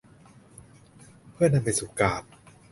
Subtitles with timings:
[1.33, 2.23] เพื่อนำไปสู่การ